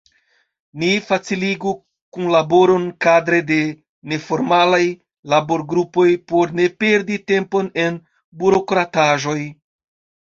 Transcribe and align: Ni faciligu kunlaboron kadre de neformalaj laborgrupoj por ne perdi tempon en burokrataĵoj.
Ni 0.83 0.87
faciligu 1.09 1.73
kunlaboron 2.17 2.87
kadre 3.05 3.41
de 3.51 3.59
neformalaj 4.13 4.81
laborgrupoj 5.35 6.09
por 6.33 6.57
ne 6.61 6.67
perdi 6.83 7.23
tempon 7.33 7.71
en 7.85 8.01
burokrataĵoj. 8.41 9.41